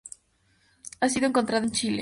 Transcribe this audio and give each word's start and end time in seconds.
Ha 0.99 1.09
sido 1.09 1.27
encontrada 1.27 1.63
en 1.63 1.71
Chile. 1.71 1.89